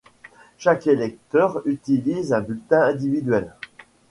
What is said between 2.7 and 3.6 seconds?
individuel.